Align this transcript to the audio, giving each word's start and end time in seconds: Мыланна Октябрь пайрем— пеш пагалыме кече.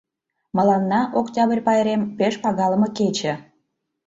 Мыланна 0.55 1.01
Октябрь 1.19 1.61
пайрем— 1.67 2.01
пеш 2.17 2.33
пагалыме 2.43 2.87
кече. 2.97 3.33